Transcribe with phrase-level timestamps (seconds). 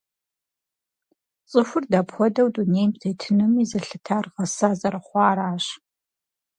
[1.49, 5.65] ЦӀыхур дапхуэдэу дунейм тетынуми зэлъытар гъэса зэрыхъуаращ.